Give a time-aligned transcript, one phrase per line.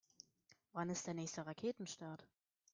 [0.73, 2.27] Wann ist der nächste Raketenstart?